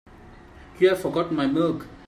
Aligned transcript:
You've 0.79 0.99
forgotten 0.99 1.35
my 1.37 1.45
milk. 1.45 1.85